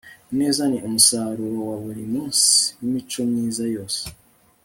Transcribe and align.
ineza 0.31 0.63
ni 0.67 0.77
umusaruro 0.87 1.57
wa 1.69 1.77
buri 1.83 2.03
munsi 2.13 2.51
w'imico 2.79 3.19
myiza 3.31 3.63
yose 3.75 4.01